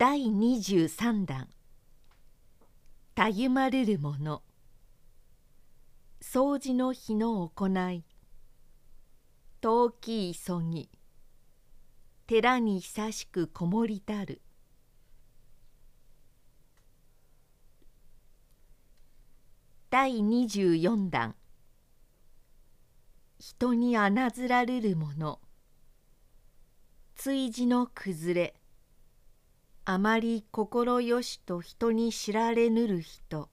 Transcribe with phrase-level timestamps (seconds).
[0.00, 1.46] 第23弾
[3.14, 4.42] たゆまるるもの。
[6.22, 8.02] 掃除の日の行い。
[9.60, 10.88] 遠き急ぎ。
[12.26, 14.40] 寺に久しくこもりたる。
[19.90, 21.34] 第24弾
[23.38, 25.40] 人にあなずらるるもの。
[27.16, 28.59] 追事の崩れ。
[29.92, 33.48] あまり心よしと人に知られぬる人。